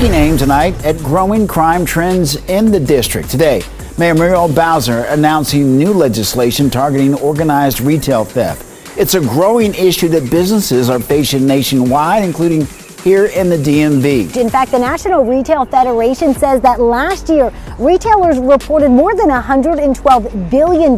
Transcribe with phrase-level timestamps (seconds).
[0.00, 3.28] taking aim tonight at growing crime trends in the district.
[3.28, 3.60] Today,
[3.98, 8.98] Mayor Muriel Bowser announcing new legislation targeting organized retail theft.
[8.98, 12.66] It's a growing issue that businesses are facing nationwide, including
[13.04, 14.34] here in the DMV.
[14.38, 20.50] In fact, the National Retail Federation says that last year, retailers reported more than $112
[20.50, 20.94] billion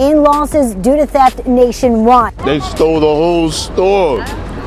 [0.00, 2.34] in losses due to theft nationwide.
[2.38, 4.24] They stole the whole store.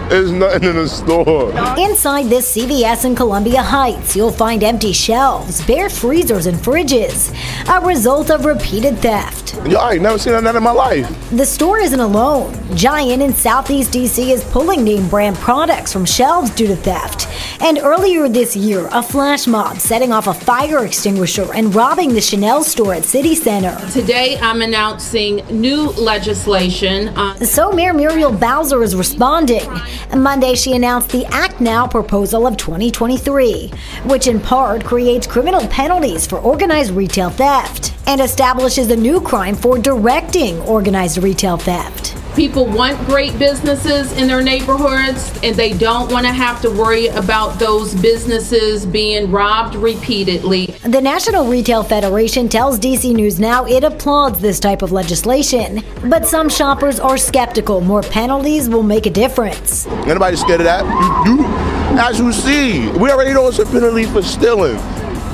[0.09, 1.51] There's nothing in the store.
[1.77, 7.31] Inside this CVS in Columbia Heights, you'll find empty shelves, bare freezers, and fridges,
[7.69, 9.55] a result of repeated theft.
[9.67, 11.07] Yo, I ain't never seen that in my life.
[11.29, 12.55] The store isn't alone.
[12.75, 17.27] Giant in Southeast DC is pulling name brand products from shelves due to theft.
[17.61, 22.21] And earlier this year, a flash mob setting off a fire extinguisher and robbing the
[22.21, 23.77] Chanel store at City Center.
[23.91, 27.09] Today, I'm announcing new legislation.
[27.09, 29.69] On- so Mayor Muriel Bowser is responding.
[30.17, 33.71] Monday, she announced the Act Now proposal of 2023,
[34.05, 39.55] which in part creates criminal penalties for organized retail theft and establishes a new crime
[39.55, 42.18] for directing organized retail theft.
[42.35, 47.07] People want great businesses in their neighborhoods and they don't want to have to worry
[47.07, 50.67] about those businesses being robbed repeatedly.
[50.83, 56.25] The National Retail Federation tells DC News Now it applauds this type of legislation, but
[56.25, 59.87] some shoppers are skeptical more penalties will make a difference.
[59.87, 60.85] Anybody scared of that?
[61.25, 61.45] You, you,
[61.99, 64.77] as you see, we already know it's a penalty for stealing.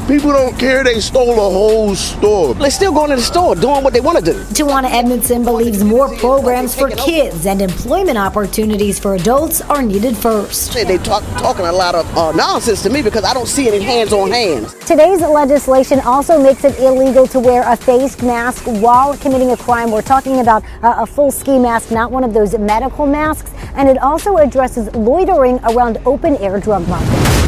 [0.08, 2.54] People don't care they stole a whole store.
[2.54, 4.38] They're still going to the store doing what they want to do.
[4.54, 10.74] Tawana Edmondson believes more programs for kids and employment opportunities for adults are needed first.
[10.74, 13.80] They talk talking a lot of uh, nonsense to me because I don't see any
[13.80, 14.76] hands on hands.
[14.86, 19.90] Today's legislation also makes it illegal to wear a face mask while committing a crime.
[19.90, 23.90] We're talking about uh, a full ski mask, not one of those medical masks, and
[23.90, 27.45] it also addresses loitering around open air drug markets.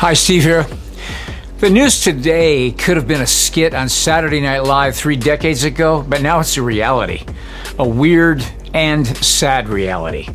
[0.00, 0.66] Hi, Steve here.
[1.58, 6.04] The news today could have been a skit on Saturday Night Live three decades ago,
[6.06, 7.24] but now it's a reality.
[7.78, 10.28] A weird and sad reality.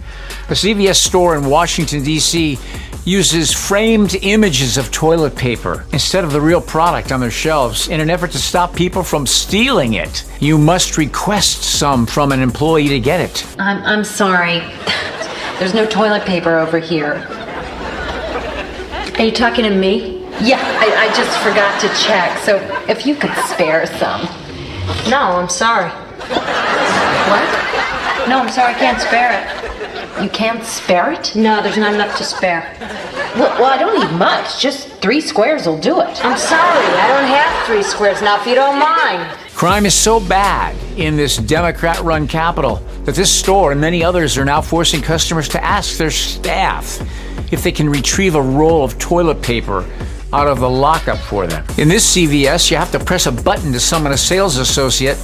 [0.50, 2.58] A CVS store in Washington, D.C.
[3.06, 8.02] uses framed images of toilet paper instead of the real product on their shelves in
[8.02, 10.26] an effort to stop people from stealing it.
[10.40, 13.46] You must request some from an employee to get it.
[13.60, 14.60] I'm, I'm sorry.
[15.60, 17.28] There's no toilet paper over here.
[19.22, 20.24] Are you talking to me?
[20.42, 22.40] Yeah, I, I, just forgot to check.
[22.40, 22.58] So
[22.90, 24.22] if you could spare some.
[25.12, 25.92] No, I'm sorry.
[27.30, 28.28] What?
[28.28, 30.24] No, I'm sorry, I can't spare it.
[30.24, 31.36] You can't spare it?
[31.36, 32.76] No, there's not enough to spare.
[33.36, 34.60] Well, well, I don't need much.
[34.60, 36.26] Just three squares will do it.
[36.26, 39.38] I'm sorry, I don't have three squares now, if you don't mind.
[39.54, 44.36] Crime is so bad in this Democrat run capital that this store and many others
[44.40, 47.00] are now forcing customers to ask their staff
[47.52, 49.86] if they can retrieve a roll of toilet paper
[50.34, 51.66] out of the lockup for them.
[51.78, 55.18] In this CVS, you have to press a button to summon a sales associate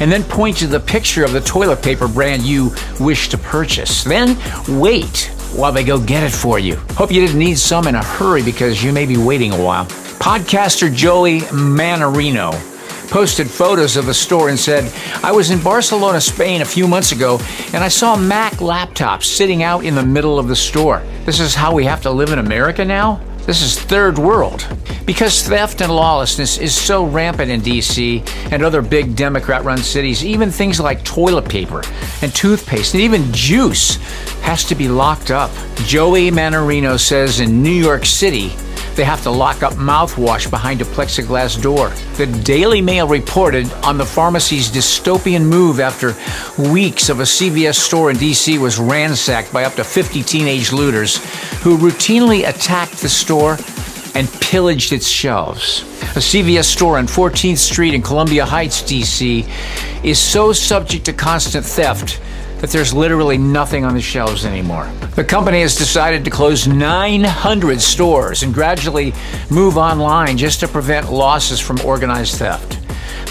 [0.00, 4.04] and then point to the picture of the toilet paper brand you wish to purchase.
[4.04, 4.38] Then
[4.80, 6.76] wait while they go get it for you.
[6.92, 9.86] Hope you didn't need some in a hurry because you may be waiting a while.
[10.18, 12.52] Podcaster Joey Mannarino
[13.10, 14.90] posted photos of the store and said,
[15.22, 17.38] I was in Barcelona, Spain a few months ago,
[17.72, 21.02] and I saw Mac laptops sitting out in the middle of the store.
[21.24, 23.20] This is how we have to live in America now?
[23.46, 24.66] This is third world.
[25.06, 30.24] Because theft and lawlessness is so rampant in DC and other big Democrat run cities,
[30.24, 31.82] even things like toilet paper
[32.22, 33.96] and toothpaste and even juice
[34.42, 35.50] has to be locked up.
[35.76, 38.52] Joey Mannarino says in New York City,
[38.96, 41.90] they have to lock up mouthwash behind a plexiglass door.
[42.16, 46.14] The Daily Mail reported on the pharmacy's dystopian move after
[46.70, 48.58] weeks of a CVS store in D.C.
[48.58, 51.16] was ransacked by up to 50 teenage looters
[51.62, 53.58] who routinely attacked the store
[54.14, 55.82] and pillaged its shelves.
[56.16, 59.44] A CVS store on 14th Street in Columbia Heights, D.C.,
[60.04, 62.20] is so subject to constant theft
[62.64, 64.90] that there's literally nothing on the shelves anymore.
[65.16, 69.12] The company has decided to close 900 stores and gradually
[69.50, 72.83] move online just to prevent losses from organized theft.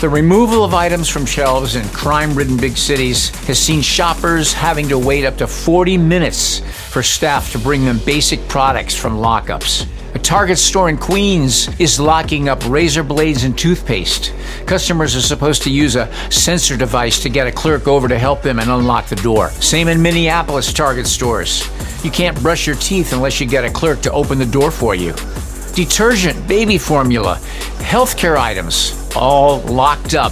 [0.04, 4.90] The removal of items from shelves in crime ridden big cities has seen shoppers having
[4.90, 6.60] to wait up to 40 minutes
[6.92, 9.88] for staff to bring them basic products from lockups.
[10.14, 14.34] A Target store in Queens is locking up razor blades and toothpaste.
[14.66, 18.42] Customers are supposed to use a sensor device to get a clerk over to help
[18.42, 19.52] them and unlock the door.
[19.52, 21.66] Same in Minneapolis Target stores.
[22.04, 24.96] You can't brush your teeth unless you get a clerk to open the door for
[24.96, 25.14] you.
[25.76, 27.40] Detergent, baby formula,
[27.80, 30.32] healthcare items, all locked up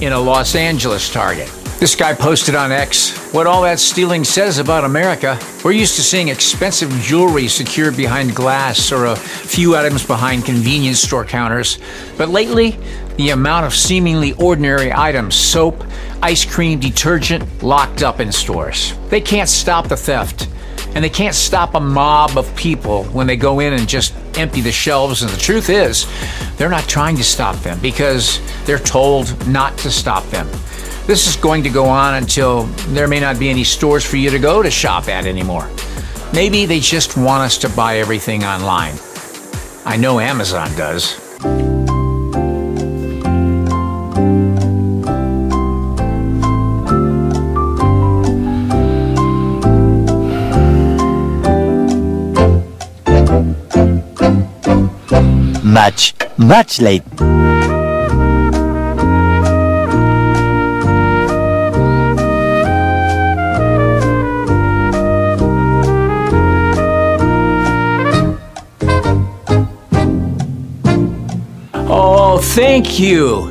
[0.00, 1.48] in a Los Angeles Target.
[1.78, 5.38] This guy posted on X what all that stealing says about America.
[5.64, 10.98] We're used to seeing expensive jewelry secured behind glass or a few items behind convenience
[10.98, 11.78] store counters.
[12.18, 12.76] But lately,
[13.16, 15.84] the amount of seemingly ordinary items, soap,
[16.20, 18.92] ice cream, detergent, locked up in stores.
[19.08, 20.48] They can't stop the theft.
[20.94, 24.60] And they can't stop a mob of people when they go in and just empty
[24.60, 25.22] the shelves.
[25.22, 26.06] And the truth is,
[26.56, 30.48] they're not trying to stop them because they're told not to stop them.
[31.06, 32.64] This is going to go on until
[32.94, 35.70] there may not be any stores for you to go to shop at anymore.
[36.32, 38.94] Maybe they just want us to buy everything online.
[39.84, 41.29] I know Amazon does.
[55.70, 57.04] Much, much late.
[71.88, 73.48] Oh, thank you.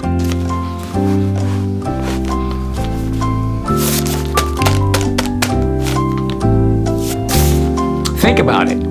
[8.18, 8.89] Think about it.